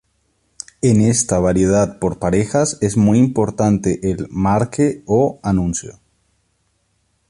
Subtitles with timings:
[0.81, 5.99] En esta variedad por parejas es muy importante el "marque" o "anuncio".